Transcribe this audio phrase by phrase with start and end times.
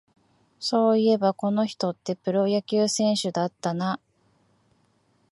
[0.59, 3.99] そういえば、この人ってプロ野球選手だったな